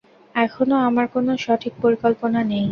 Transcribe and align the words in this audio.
এখনও 0.35 0.77
আমার 0.87 1.05
কোন 1.13 1.27
সঠিক 1.45 1.73
পরিকল্পনা 1.83 2.39
নেই। 2.51 2.65